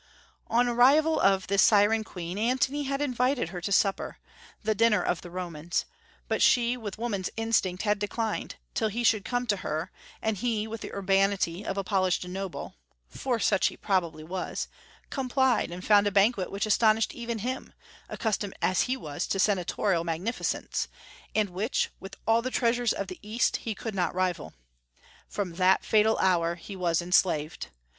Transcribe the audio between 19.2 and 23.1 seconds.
to senatorial magnificence, and which, with all the treasures of